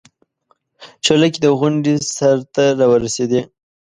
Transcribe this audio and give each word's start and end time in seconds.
چورلکې 1.05 1.39
د 1.41 1.47
غونډۍ 1.59 1.95
سر 2.15 2.37
ته 2.53 2.63
راورسېدې. 2.79 3.41